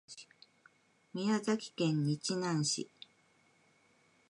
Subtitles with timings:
[1.13, 2.89] 宮崎県日南市